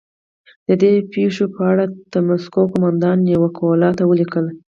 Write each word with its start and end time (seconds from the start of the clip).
د 0.67 0.69
دې 0.81 0.93
پېښو 1.13 1.45
په 1.55 1.61
تړاو 1.69 1.91
د 2.13 2.15
مسکو 2.27 2.61
قومندان 2.71 3.17
نیکولای 3.27 3.91
ته 3.97 4.03
ولیکل. 4.07 4.45